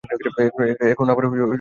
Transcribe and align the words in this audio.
এখন 0.91 1.05
আবার 1.09 1.23
তুমি 1.23 1.37
চলে 1.37 1.41
যাচ্ছ। 1.41 1.49